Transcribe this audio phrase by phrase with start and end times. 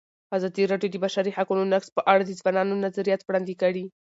[0.37, 3.85] ازادي راډیو د د بشري حقونو نقض په اړه د ځوانانو نظریات وړاندې کړي.